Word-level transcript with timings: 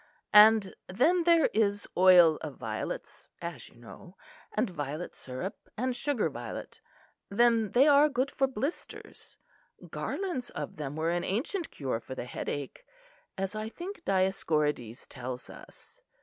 And 0.33 0.73
then 0.87 1.25
there 1.25 1.45
is 1.53 1.87
oil 1.95 2.37
of 2.41 2.55
violets, 2.57 3.29
as 3.39 3.69
you 3.69 3.75
know; 3.75 4.17
and 4.51 4.67
violet 4.67 5.13
syrup 5.13 5.69
and 5.77 5.95
sugar 5.95 6.27
violet; 6.27 6.81
then 7.29 7.73
they 7.73 7.87
are 7.87 8.09
good 8.09 8.31
for 8.31 8.47
blisters; 8.47 9.37
garlands 9.91 10.49
of 10.49 10.77
them 10.77 10.95
were 10.95 11.11
an 11.11 11.23
ancient 11.23 11.69
cure 11.69 11.99
for 11.99 12.15
the 12.15 12.25
headache, 12.25 12.83
as 13.37 13.53
I 13.53 13.69
think 13.69 14.03
Dioscorides 14.03 15.07
tells 15.07 15.51
us. 15.51 16.01